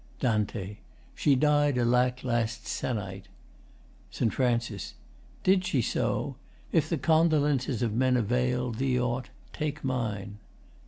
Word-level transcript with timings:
DAN. 0.19 0.47
She 1.13 1.35
died, 1.35 1.77
alack, 1.77 2.23
last 2.23 2.65
sennight. 2.65 3.27
ST. 4.09 4.33
FRAN. 4.33 4.59
Did 5.43 5.63
she 5.63 5.81
so? 5.83 6.37
If 6.71 6.89
the 6.89 6.97
condolences 6.97 7.83
of 7.83 7.93
men 7.93 8.17
avail 8.17 8.71
Thee 8.71 8.99
aught, 8.99 9.29
take 9.53 9.83
mine. 9.83 10.39